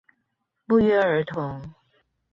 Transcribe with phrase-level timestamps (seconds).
[0.65, 1.75] 不約而同